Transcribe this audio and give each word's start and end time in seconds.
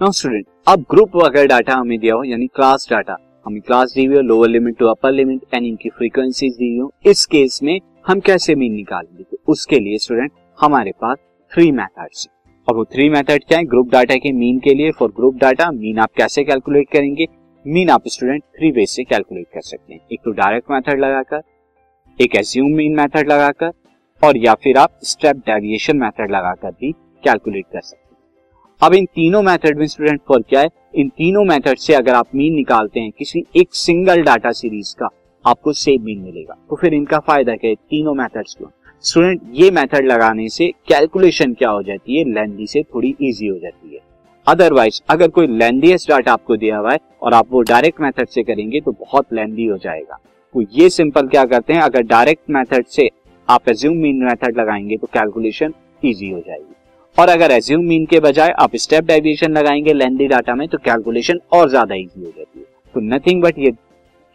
Now 0.00 0.12
student 0.12 0.44
अब 0.68 0.80
group 0.90 1.12
अगर 1.24 1.46
data 1.46 1.74
हमें 1.74 1.98
दिया 1.98 2.14
हो, 2.14 2.24
यानी 2.24 2.46
क्लास 2.46 2.86
डाटा 2.90 3.16
हमें 3.46 3.60
क्लास 3.60 3.92
दी 3.92 4.04
हुई 4.04 4.22
lower 4.22 4.48
limit 4.48 4.76
to 4.78 4.86
upper 4.86 5.12
limit 5.12 5.54
and 5.54 5.66
इनकी 5.66 5.88
फ्रीक्वेंसीज 5.90 6.52
दी 6.54 6.68
हुई 6.68 6.78
हो। 6.78 7.10
इस 7.10 7.24
केस 7.26 7.58
में 7.62 7.80
हम 8.06 8.20
कैसे 8.20 8.54
मीन 8.54 8.72
निकालेंगे? 8.72 9.22
तो 9.22 9.38
उसके 9.48 9.78
लिए 9.80 9.98
स्टूडेंट 9.98 10.32
हमारे 10.58 10.92
पास 11.00 11.16
थ्री 11.52 11.70
मेथड्स 11.72 12.28
और 12.68 12.76
वो 12.76 12.84
थ्री 12.84 13.08
मेथड 13.10 13.44
क्या 13.44 13.58
है? 13.58 13.64
ग्रुप 13.64 13.90
डाटा 13.92 14.16
के 14.16 14.32
मीन 14.32 14.58
के 14.58 14.74
लिए 14.74 14.90
फॉर 14.90 15.12
ग्रुप 15.16 15.36
डाटा 15.36 15.70
मीन 15.72 15.98
आप 15.98 16.12
कैसे 16.16 16.44
कैलकुलेट 16.44 16.90
करेंगे? 16.92 17.26
मीन 17.64 17.90
आप 17.90 18.08
स्टूडेंट 18.08 18.42
थ्री 18.58 18.70
वे 18.70 18.86
से 18.86 19.04
कैलकुलेट 19.04 19.46
कर 19.54 19.60
सकते 19.62 19.92
हैं। 19.94 20.00
एक 20.12 20.20
तो 20.24 20.30
डायरेक्ट 20.32 20.70
मेथड 20.70 21.00
लगाकर, 21.00 21.42
एक 22.18 22.36
एज्यूम 22.36 22.72
मीन 22.72 22.96
मेथड 22.96 23.32
लगाकर, 23.32 23.72
और 24.22 24.36
या 24.36 24.54
फिर 24.54 24.78
आप 24.78 24.98
स्टेप 25.04 25.36
डेविएशन 25.46 25.96
मेथड 25.96 26.30
लगाकर 26.30 26.70
भी 26.70 26.92
कैलकुलेट 27.24 27.64
कर 27.72 27.80
सकते 27.80 27.96
हैं। 27.96 28.05
अब 28.82 28.94
इन 28.94 29.04
तीनों 29.06 29.40
मेथड 29.42 29.78
में 29.78 29.86
स्टूडेंट 29.86 30.20
फॉर 30.28 30.42
क्या 30.42 30.60
है? 30.60 30.68
इन 30.94 31.08
तीनों 31.08 31.44
मेथड 31.44 31.78
से 31.78 31.94
अगर 31.94 32.14
आप 32.14 32.26
मीन 32.34 32.54
निकालते 32.54 33.00
हैं 33.00 33.10
किसी 33.18 33.42
एक 33.56 33.74
सिंगल 33.74 34.22
डाटा 34.22 34.52
सीरीज़ 34.52 34.94
का, 34.98 35.08
आपको 35.44 35.72
सेम 35.72 36.02
मीन 36.04 36.18
मिलेगा। 36.18 36.56
तो 36.70 36.76
फिर 36.76 36.94
इनका 36.94 37.18
फ़ायदा 37.18 37.54
क्या 37.54 37.70
है? 37.70 37.74
तीनों 37.74 38.14
मेथड्स 38.14 38.54
क्यों 38.54 38.68
स्टूडेंट 39.04 39.40
ये 39.52 39.70
मेथड 39.70 40.06
लगाने 40.06 40.48
से 40.48 40.68
कैलकुलेशन 40.88 41.54
क्या 41.54 41.70
हो 41.70 41.82
जाती 41.82 42.18
है? 42.18 42.24
लेंदी 42.24 42.66
से 42.66 42.82
थोड़ी 42.84 43.14
इजी 43.20 43.46
हो 43.46 43.58
जाती 43.58 43.94
है। 43.94 44.00
अदरवाइज़ 44.46 45.00
अगर 45.10 45.28
कोई 45.28 45.46
लेंदीएस्ट 45.48 46.08
डाटा 46.08 46.32
आपको 46.32 46.56
दिया 46.56 46.78
हुआ 46.78 46.92
है 46.92 46.98
और 47.22 47.34
आप 47.34 47.46
वो 47.50 47.62
डायरेक्ट 47.62 48.00
मेथड 48.00 48.28
से 48.28 48.42
करेंगे 48.42 48.80
तो 48.80 48.92
बहुत 48.92 49.32
लेंदी 49.32 49.66
हो 49.66 49.78
जाएगा। 49.78 50.18
तो 50.54 50.66
ये 50.72 50.90
सिंपल 50.90 51.28
क्या 51.28 51.44
करते 51.44 51.72
हैं? 51.72 51.80
अगर 51.80 52.02
डायरेक्ट 52.04 52.50
मेथड 52.50 52.86
से 52.86 53.10
आप 53.48 53.68
एज्यूम 53.68 53.96
मीन 53.96 54.24
मेथड 54.24 54.58
लगाएँगे 54.58 54.96
तो 54.96 55.06
कैलकुलेशन 55.06 55.74
इजी 56.04 56.30
हो 56.30 56.40
जाएगी। 56.40 56.74
और 57.16 57.28
अगर 57.28 57.50
एज्यूम 57.50 57.84
मीन 57.84 58.04
के 58.06 58.18
बजाय 58.20 58.50
आप 58.60 58.74
स्टेप 58.76 59.04
डेविएशन 59.04 59.52
लगाएँगे 59.52 59.92
लेंदी 59.92 60.26
डाटा 60.28 60.54
में 60.54 60.66
तो 60.68 60.78
कैलकुलेशन 60.78 61.40
और 61.52 61.68
ज़्यादा 61.70 61.94
इजी 61.94 62.20
हो 62.20 62.26
जाती 62.28 62.58
है। 62.58 62.64
तो 62.94 63.00
नथिंग 63.02 63.42
बट 63.42 63.58
ये 63.58 63.70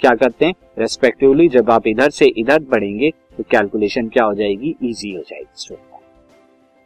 क्या 0.01 0.13
करते 0.13 0.45
हैं? 0.45 0.53
रेस्पेक्टिवली 0.79 1.47
जब 1.49 1.69
आप 1.71 1.87
इधर 1.87 2.09
से 2.09 2.25
इधर 2.37 2.63
बढ़ेंगे 2.71 3.09
तो 3.37 3.43
कैलकुलेशन 3.51 4.07
क्या 4.07 4.23
हो 4.23 4.33
जाएगी? 4.33 4.75
इजी 4.83 5.13
हो 5.13 5.21
जाएगी 5.21 5.77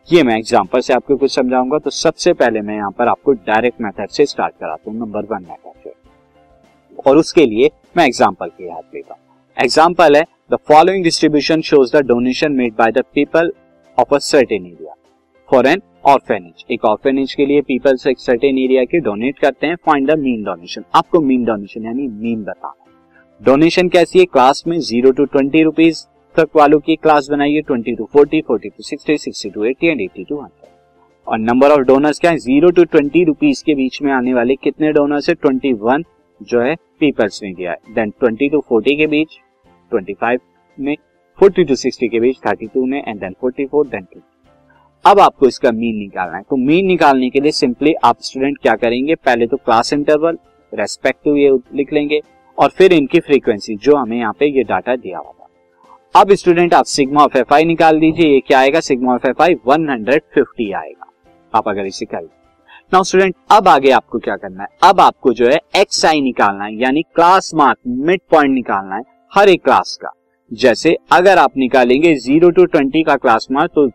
ये 0.09 0.23
मैं 0.23 0.37
एग्जांपल 0.37 0.79
से 0.79 0.93
आपको 0.93 1.15
कुछ 1.17 1.31
समझाऊँगा। 1.31 1.77
तो 1.77 1.89
सबसे 1.91 2.33
पहले 2.33 2.61
मैं 2.61 2.75
यहाँ 2.75 2.91
पर 2.97 3.07
आपको 3.07 3.33
डायरेक्ट 3.33 3.81
मेथड 3.81 4.09
से 4.09 4.25
स्टार्ट 4.25 4.53
कराता 4.55 4.91
हूँ 4.91 4.99
नंबर 4.99 5.25
वन 5.25 5.43
मेथड 5.43 5.83
से। 5.83 5.93
और 7.05 7.17
उसके 7.17 7.45
लिए 7.45 7.69
मैं 7.97 8.05
एग्ज़ाम्पल 8.05 8.49
के 8.49 8.67
याद 8.67 8.83
लेता 8.95 9.13
हूँ। 9.13 9.21
एग्जांपल 9.57 10.15
है 10.15 10.23
the 10.51 10.57
following 10.67 11.03
distribution 11.03 11.61
shows 11.63 11.95
the 11.97 12.05
donation 12.07 12.51
made 12.53 12.75
by 12.75 12.91
the 12.91 13.03
people 13.15 13.51
of 13.97 14.13
a 14.15 14.17
certain 14.19 14.65
area 14.65 14.93
for 15.49 15.67
an 15.67 15.81
orphanage 16.05 16.65
एक 16.71 16.85
ऑर्फेनेज 16.85 17.33
के 17.33 17.45
लिए 17.45 17.61
पीपल 17.61 17.97
एक 18.09 18.19
सर्टेन 18.19 18.57
एरिया 18.59 18.83
के 18.83 18.99
डोनेट 18.99 19.39
करते 19.39 19.67
हैं 19.67 19.75
फाइंड 19.85 20.11
द 20.11 20.17
मीन 20.19 20.43
डोनेशन 20.43 20.83
आपको 20.95 21.21
मीन 21.21 21.43
डोनेशन 21.45 21.85
यानी 21.85 22.07
मीन 22.07 22.43
बताना 22.43 22.85
डोनेशन 23.41 23.89
कैसी 23.89 24.19
है? 24.19 24.25
क्लास 24.25 24.63
में 24.67 24.77
ज़ीरो 24.79 25.11
टू 25.11 25.25
ट्वेंटी 25.25 25.61
रुपीज़ 25.63 26.03
तक 26.35 26.55
वालों 26.55 26.79
की 26.79 26.95
क्लास 26.95 27.27
बनाइए 27.31 27.61
twenty 27.61 27.95
to 27.95 28.05
forty 28.13 28.41
forty 28.41 28.69
to 28.69 28.83
sixty 28.83 29.17
sixty 29.17 29.49
to 29.49 29.63
eighty 29.65 29.87
and 29.87 30.01
eighty 30.01 30.23
to 30.23 30.39
hundred 30.41 30.69
और 31.27 31.39
नंबर 31.39 31.71
ऑफ़ 31.71 31.81
डोनर्स 31.87 32.19
क्या 32.19 32.31
है? 32.31 32.37
ज़ीरो 32.37 32.69
टू 32.69 32.83
ट्वेंटी 32.85 33.23
रुपीज़ 33.23 33.63
के 33.65 33.75
बीच 33.75 34.01
में 34.01 34.11
आने 34.13 34.33
वाले 34.33 34.55
कितने 34.55 34.91
डोनर्स 34.93 35.29
है? 35.29 35.35
ट्वेंटी 35.35 35.73
वन 35.73 36.03
जो 36.41 36.61
है 36.61 36.75
पीपल्स 36.99 37.41
ने 37.43 37.53
दिया 37.53 37.71
है। 37.71 37.93
देन 37.95 38.09
ट्वेंटी 38.19 38.49
टू 38.49 38.63
फोर्टी 38.69 38.95
के 38.97 39.07
बीच 39.07 39.37
ट्वेंटी 39.91 40.13
फाइव 40.13 40.39
में 40.77 40.95
फोर्टी 41.37 41.63
टू 41.63 41.75
सिक्सटी 41.75 42.07
के 42.07 42.19
बीच 42.19 42.37
थर्टी 42.47 42.67
टू 42.73 42.85
में 42.85 43.03
and 43.07 43.19
then 43.19 43.35
forty 43.41 43.65
four 43.65 43.87
then 43.87 44.07
two 44.13 44.19
अब 45.05 45.19
आपको 45.19 45.47
इसका 45.47 45.71
मीन 45.71 45.97
निकालना 45.97 46.37
है। 46.37 46.43
तो 46.43 46.55
मीन 46.57 46.85
निकालने 46.85 47.29
के 47.29 47.39
लिए 47.39 47.51
सिंपली 47.51 47.93
आप 48.03 48.21
स्टूडेंट 48.21 48.57
क्या 48.57 48.75
करेंगे? 48.75 49.15
पहले 49.15 49.47
तो 49.47 49.57
क्लास 49.57 49.93
इंटरवल 49.93 50.37
रेस्पेक्टिव 50.73 51.35
ये 51.37 51.49
लिख 51.75 51.91
लेंगे 51.93 52.19
और 52.57 52.69
फिर 52.69 52.93
इनकी 52.93 53.19
फ्रीक्वेंसी 53.19 53.75
जो 53.75 53.95
हमें 53.95 54.17
यहाँ 54.17 54.33
पे 54.39 54.45
ये 54.47 54.63
डाटा 54.63 54.95
दिया 54.95 55.17
हुआ 55.17 55.31
था। 55.31 56.21
अब 56.21 56.31
स्टूडेंट 56.33 56.73
आप 56.73 56.85
सिग्मा 56.85 57.23
ऑफ़ 57.23 57.37
एफ़ 57.37 57.53
आई 57.53 57.65
निकाल 57.65 57.99
दीजिए। 57.99 58.31
ये 58.33 58.39
क्या 58.39 58.59
आएगा? 58.59 58.79
Sigma 58.79 59.13
of 59.13 59.27
F 59.27 59.41
I 59.43 59.55
one 59.65 59.89
hundred 59.89 60.21
fifty 60.35 60.71
आएगा। 60.73 61.11
आप 61.53 61.67
अगर 61.67 61.85
इसे 61.85 62.05
कर 62.05 62.27
नाउ 62.93 63.03
स्टूडेंट 63.03 63.35
अब 63.51 63.67
आगे 63.67 63.91
आपको 63.91 64.19
क्या 64.19 64.35
करना 64.35 64.63
है? 64.63 64.69
अब 64.83 64.99
आपको 65.01 65.33
जो 65.33 65.47
है 65.47 65.59
एक्स 65.75 66.05
आई 66.05 66.21
निकालना 66.21 66.65
है, 66.65 66.75
यानी 66.75 67.01
क्लास 67.05 67.51
मार्क 67.55 67.77
मिड 67.87 68.21
पॉइंट 68.31 68.53
निकालना 68.53 68.95
है, 68.95 69.03
हर 69.31 69.49
एक 69.49 69.63
क्लास 69.63 69.97
का। 70.01 70.11
जैसे 70.51 70.95
अगर 71.11 71.37
आप 71.37 71.57
निकालेंगे 71.57 72.13
ज़ीरो 72.15 72.49
टू 72.49 72.65
ट्वेंटी 72.65 73.03
का 73.03 73.15
क्लास 73.15 73.47
मार्क 73.51 73.71
तो 73.75 73.87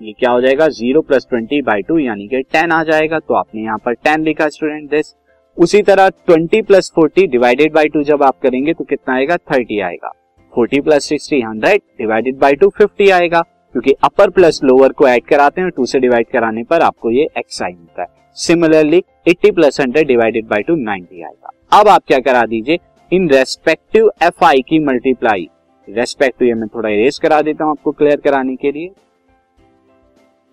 ये 0.00 0.12
क्या 0.12 0.30
हो 0.30 0.40
जाएगा? 0.40 0.68
Zero 0.70 1.00
plus 1.02 1.26
twenty 1.30 1.60
by 1.62 1.82
two 1.82 1.98
यानी 1.98 2.26
कि 2.28 2.42
टेन 2.42 2.72
आ 2.72 2.82
जाएगा। 2.84 3.18
तो 3.18 3.34
आपने 3.34 3.62
यहाँ 3.62 3.78
पर 3.84 3.94
टेन 3.94 4.24
लिखा 4.24 4.48
स्टूडेंट 4.48 4.90
दिस 4.90 5.14
उसी 5.56 5.80
तरह 5.82 6.08
twenty 6.08 6.60
plus 6.62 6.90
forty 6.94 7.26
divided 7.26 7.72
by 7.74 7.88
two 7.88 8.02
जब 8.04 8.22
आप 8.22 8.38
करेंगे 8.42 8.72
तो 8.74 8.84
कितना 8.84 9.14
आएगा? 9.14 9.36
थर्टी 9.36 9.80
आएगा। 9.80 10.12
Forty 10.52 10.80
plus 10.80 11.08
sixty 11.08 11.40
hundred 11.40 11.80
divided 11.98 12.38
by 12.38 12.54
two 12.54 12.68
fifty 12.68 13.08
आएगा। 13.10 13.40
क्योंकि 13.74 13.92
अपर 14.04 14.30
प्लस 14.30 14.60
लोअर 14.64 14.92
को 14.92 15.08
ऐड 15.08 15.24
कराते 15.24 15.60
हैं 15.60 15.70
टू 15.70 15.86
से 15.86 15.98
डिवाइड 16.00 16.26
कराने 16.26 16.62
पर 16.64 16.82
आपको 16.82 17.10
ये 17.10 17.26
एक्स 17.38 17.62
आई 17.62 17.72
मिलता 17.72 18.02
है। 18.02 18.08
Similarly 18.36 19.02
eighty 19.28 19.50
plus 19.50 19.80
hundred 19.80 20.06
divided 20.08 20.46
by 20.48 20.62
two 20.62 20.76
ninety 20.76 21.22
आएगा। 21.22 21.50
अब 21.72 21.88
आप 21.88 22.02
क्या 22.06 22.18
करा 22.20 22.44
दीजिए? 22.46 22.78
इन 23.12 23.28
रेस्पेक्टिव 23.30 24.10
एफ़ 24.22 24.44
आई 24.44 24.62
की 24.68 24.78
मल्टीप्लाई 24.84 25.48
रेस्पेक्टिव 25.88 26.56
मैं 26.56 26.68
थोड़ा 26.68 26.88
इरेज 26.88 27.18
करा 27.18 27.40
देता 27.42 27.64
हूँ 27.64 27.72
आपको 27.72 27.92
क्लियर 27.92 28.20
कराने 28.20 28.56
के 28.56 28.72
लिए। 28.72 28.90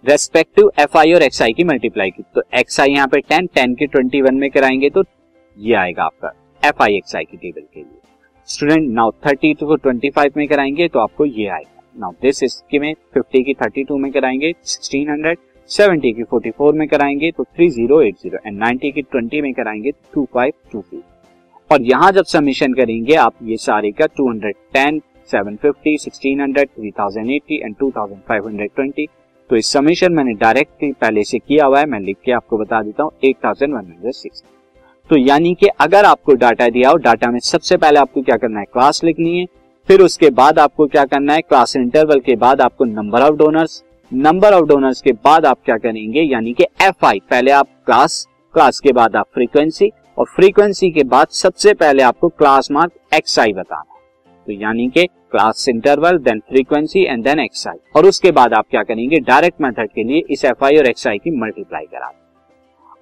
रेस्पेक्टिव 0.07 0.69
एफ़ 0.79 0.97
आई 0.97 1.13
और 1.13 1.23
एक्स 1.23 1.41
आई 1.41 1.53
की 1.53 1.63
मल्टीप्लाई 1.63 2.09
की। 2.09 2.23
तो 2.35 2.41
एक्स 2.59 2.79
आई 2.79 2.89
यहाँ 2.89 3.07
पे 3.07 3.19
टेन 3.19 3.45
टेन 3.55 3.73
की 3.75 3.85
ट्वेंटी 3.87 4.21
वन 4.21 4.35
में 4.35 4.49
कराएँगे 4.51 4.89
तो 4.89 5.03
ये 5.57 5.73
आएगा 5.75 6.03
आपका 6.03 6.31
एफ़ 6.63 6.83
आई 6.83 6.95
एक्स 6.95 7.15
आई 7.15 7.23
की 7.23 7.37
टेबल 7.37 7.61
के 7.61 7.79
लिए। 7.79 7.99
स्टूडेंट 8.47 8.89
नाउ 8.89 9.11
थर्टी 9.25 9.53
टू 9.53 9.67
को 9.67 9.75
ट्वेंटी 9.75 10.09
फाइव 10.09 10.33
में 10.37 10.47
कराएँगे 10.47 10.87
तो 10.87 10.99
आपको 10.99 11.25
ये 11.25 11.47
आएगा। 11.47 11.81
नाउ 11.95 12.11
दिस 12.21 12.43
इसके 12.43 12.79
में 12.79 12.93
फिफ्टी 13.13 13.43
की 13.43 13.53
थर्टी 13.53 13.83
टू 13.83 13.97
में 13.97 14.11
कराएँगे 14.11 14.53
सिक्सटीन 14.63 15.09
हंड्रेड 15.09 15.37
सेवेंटी 15.69 16.11
की 16.13 16.23
फोर्टी 16.23 16.51
फोर 16.57 16.73
में 16.73 16.87
कराएँगे 16.87 17.31
तो 17.31 17.43
three 17.45 17.69
zero 17.71 18.01
eight 18.01 18.19
zero 18.21 18.39
and 18.45 18.57
ninety 18.59 18.91
की 18.91 19.01
ट्वेंटी 19.01 19.41
में 19.41 19.53
कराएँगे 19.53 19.91
टू 20.13 20.27
फाइव 20.33 20.53
टू 20.71 20.83
टू 20.91 21.01
और 21.69 21.81
यहाँ 21.83 22.11
जब 22.11 22.25
सबमिशन 22.27 22.73
करेंगे 22.73 23.15
आप 23.17 23.43
ये 23.43 23.57
सारे 23.59 23.91
का 23.91 24.05
two 24.07 24.29
hundred 24.29 24.55
ten 24.73 25.01
seven 25.29 25.55
fifty 25.61 25.97
sixteen 25.97 26.41
hundred 26.41 26.69
three 26.69 26.91
thousand 26.99 27.31
eighty 27.31 27.61
and 27.63 27.75
two 27.75 27.91
thousand 27.91 28.21
five 28.27 28.47
hundred 28.47 28.71
twenty 28.75 29.07
तो 29.49 29.55
इस 29.55 29.67
समीशन 29.67 30.13
मैंने 30.13 30.33
डायरेक्ट 30.33 30.83
पहले 31.01 31.23
से 31.23 31.39
किया 31.39 31.65
हुआ 31.65 31.79
है, 31.79 31.85
मैं 31.85 31.99
लिख 31.99 32.17
के 32.25 32.31
आपको 32.31 32.57
बता 32.57 32.81
देता 32.81 33.03
हूँ 33.03 33.11
eight 33.23 33.35
thousand 33.45 33.73
one 33.73 33.79
hundred 33.79 34.13
six 34.13 34.43
तो 35.09 35.17
यानी 35.17 35.53
कि 35.55 35.67
अगर 35.79 36.05
आपको 36.05 36.33
डाटा 36.33 36.67
दिया 36.69 36.89
हो 36.89 36.97
डाटा 36.97 37.29
में 37.31 37.39
सबसे 37.39 37.77
पहले 37.77 37.99
आपको 37.99 38.21
क्या 38.21 38.37
करना 38.37 38.59
है 38.59 38.65
क्लास 38.65 39.03
लिखनी 39.03 39.37
है, 39.39 39.45
फिर 39.87 40.01
उसके 40.01 40.29
बाद 40.31 40.59
आपको 40.59 40.87
क्या 40.87 41.03
करना 41.05 41.33
है 41.33 41.41
क्लास 41.41 41.75
इंटरवल 41.75 42.19
के 42.19 42.35
बाद 42.35 42.61
आपको 42.61 42.85
number 42.85 43.21
of 43.21 43.35
donors 43.35 43.83
number 44.11 44.53
of 44.53 44.65
donors 44.65 45.01
के 45.01 45.11
बाद 45.13 45.45
आप 45.45 45.57
क्या 45.65 45.77
करेंगे, 45.77 46.21
यानी 46.21 46.53
कि 46.53 46.63
एफ़ 46.81 47.05
आई 47.05 47.19
पहले 47.29 47.51
आप 47.51 47.67
क्लास 47.85 48.27
क्लास 48.53 48.79
के 48.79 48.91
बाद 48.93 49.15
आप 49.15 49.27
फ्रीक्वेंसी 49.33 49.91
और 50.17 50.25
फ्रीक्वेंसी 50.25 50.91
के 50.91 51.03
बाद 51.05 51.27
सबसे 51.33 51.73
पहले 51.73 52.03
आपको 52.03 52.29
क्लास 52.29 52.71
मार्क 52.71 53.15
एक्स 53.15 53.39
आई 53.39 53.53
बताना 53.53 53.94
तो 54.47 54.53
यानी 54.53 54.87
कि 54.87 55.05
class 55.05 55.65
interval 55.69 56.17
then 56.19 56.39
frequency 56.49 57.03
and 57.03 57.23
then 57.23 57.39
X 57.39 57.67
I 57.67 57.77
और 57.95 58.05
उसके 58.05 58.31
बाद 58.31 58.53
आप 58.53 58.65
क्या 58.71 58.83
करेंगे? 58.83 59.19
डायरेक्ट 59.19 59.61
मेथड 59.61 59.89
के 59.95 60.03
लिए 60.03 60.23
इस 60.29 60.45
एफ़ 60.45 60.65
आई 60.65 60.77
और 60.77 60.87
एक्स 60.87 61.07
आई 61.07 61.17
की 61.17 61.31
मल्टीप्लाई 61.39 61.85
करा 61.85 62.11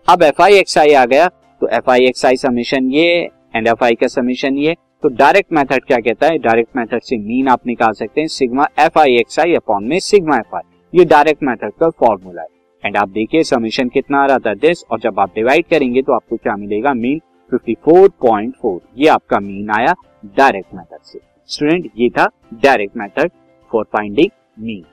अब 0.08 0.24
एफ़ 0.24 0.42
आई 0.42 0.58
एक्स 0.58 0.78
आई 0.78 0.94
आ 0.94 1.06
गया 1.06 1.28
तो 1.28 1.68
F 1.70 1.90
I 1.92 2.06
X 2.06 2.26
I 2.26 2.38
summation 2.38 2.90
ये 2.92 3.08
एंड 3.56 3.68
एफ़ 3.68 3.84
आई 3.84 3.96
का 3.96 4.08
समीशन 4.08 4.58
ये। 4.58 4.76
तो 5.04 5.10
डायरेक्ट 5.12 5.52
मेथड 5.54 5.84
क्या 5.86 5.98
कहता 5.98 6.28
है? 6.28 6.38
डायरेक्ट 6.38 6.78
मेथड 6.78 7.02
से 7.02 7.18
मीन 7.18 7.48
आप 7.48 7.68
निकाल 7.68 7.94
सकते 7.94 8.22
हैं 8.22 8.28
sigma 8.30 8.68
F 8.80 9.00
I 9.00 9.16
X 9.16 9.40
I 9.40 9.54
upon 9.54 9.84
में 9.84 10.00
सिग्मा 10.00 10.38
एफ़ 10.38 10.56
आई 10.56 11.00
ये 11.00 11.06
डायरेक्ट 11.06 11.44
मेथड 11.44 11.72
का 11.80 11.90
फॉर्मूला 11.90 12.42
है। 12.42 12.48
एंड 12.84 12.98
आप 12.98 13.10
देखिए 13.10 13.44
समीशन 13.44 13.90
कितना 13.90 14.22
आ 14.24 14.26
रहा 14.26 14.40
था 14.40 14.54
दिस 14.56 14.84
और 14.92 15.00
जब 15.00 15.20
आप 15.20 15.36
डिवाइड 15.36 15.66
करेंगे 15.70 16.02
तो 16.02 16.14
आपको 16.14 16.38
क्या 16.38 16.56
मिलेगा? 16.56 16.94
मीन 16.94 17.22
54.4 17.52 18.80
ये 18.98 19.08
आपका 19.10 19.40
मीन 19.40 19.70
आया 19.72 19.94
डायरेक्ट 20.38 20.74
मेथड 20.76 21.04
से। 21.04 21.20
स्टूडेंट, 21.50 21.92
ये 21.98 22.10
था 22.10 22.26
direct 22.54 22.98
method 22.98 23.32
for 23.72 23.84
finding 23.84 24.30
mean 24.60 24.84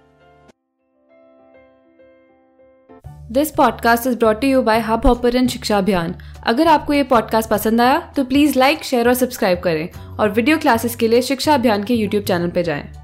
this 3.32 3.50
podcast 3.50 4.06
is 4.06 4.16
brought 4.18 4.44
you 4.44 4.62
by 4.62 4.80
Hubhopper 5.06 5.46
Shiksha 5.46 5.78
Abhiyan 5.78 6.14
अगर 6.46 6.66
आपको 6.66 6.92
ये 6.92 7.02
पॉडकास्ट 7.02 7.50
पसंद 7.50 7.80
आया 7.80 7.98
तो 8.16 8.24
प्लीज़ 8.24 8.58
लाइक 8.58 8.82
शेयर 8.84 9.08
और 9.08 9.14
सब्सक्राइब 9.14 9.60
करें। 9.60 9.88
और 10.18 10.30
वीडियो 10.30 10.58
क्लासेस 10.58 10.96
के 10.96 11.08
लिए 11.08 11.22
शिक्षा 11.22 11.54
अभियान 11.54 11.84
के 11.84 11.94
यूट्यूब 11.94 12.24
चैनल 12.24 12.50
पर 12.50 12.62
जाएँ। 12.62 12.99